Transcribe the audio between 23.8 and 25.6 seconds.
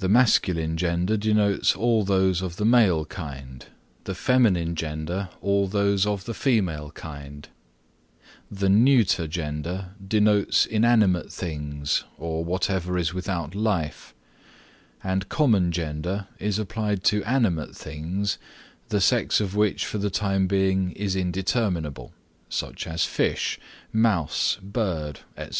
mouse, bird, etc.